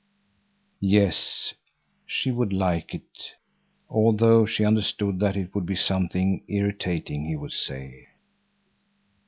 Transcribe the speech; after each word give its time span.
Yes, 0.89 1.53
she 2.07 2.31
would 2.31 2.51
like 2.51 2.95
it, 2.95 3.35
although 3.87 4.47
she 4.47 4.65
understood 4.65 5.19
that 5.19 5.37
it 5.37 5.53
would 5.53 5.67
be 5.67 5.75
something 5.75 6.43
irritating 6.47 7.25
he 7.25 7.35
would 7.35 7.51
say. 7.51 8.07